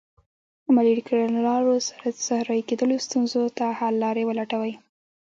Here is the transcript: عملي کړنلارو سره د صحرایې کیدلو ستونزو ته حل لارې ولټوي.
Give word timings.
عملي 0.69 0.93
کړنلارو 1.07 1.75
سره 1.89 2.05
د 2.09 2.17
صحرایې 2.27 2.67
کیدلو 2.69 2.95
ستونزو 3.05 3.41
ته 3.57 3.65
حل 3.79 3.93
لارې 4.03 4.23
ولټوي. 4.29 4.73